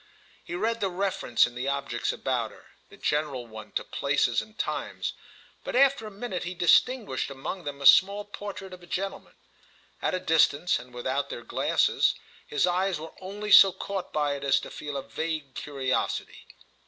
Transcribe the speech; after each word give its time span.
He 0.43 0.55
read 0.55 0.79
the 0.79 0.89
reference 0.89 1.45
in 1.45 1.53
the 1.53 1.67
objects 1.67 2.11
about 2.11 2.49
her—the 2.49 2.97
general 2.97 3.45
one 3.45 3.71
to 3.73 3.83
places 3.83 4.41
and 4.41 4.57
times; 4.57 5.13
but 5.63 5.75
after 5.75 6.07
a 6.07 6.09
minute 6.09 6.43
he 6.43 6.55
distinguished 6.55 7.29
among 7.29 7.65
them 7.65 7.79
a 7.83 7.85
small 7.85 8.25
portrait 8.25 8.73
of 8.73 8.81
a 8.81 8.87
gentleman. 8.87 9.35
At 10.01 10.15
a 10.15 10.19
distance 10.19 10.79
and 10.79 10.91
without 10.91 11.29
their 11.29 11.43
glasses 11.43 12.15
his 12.47 12.65
eyes 12.65 12.99
were 12.99 13.13
only 13.21 13.51
so 13.51 13.71
caught 13.71 14.11
by 14.11 14.33
it 14.33 14.43
as 14.43 14.59
to 14.61 14.71
feel 14.71 14.97
a 14.97 15.03
vague 15.03 15.53
curiosity. 15.53 16.47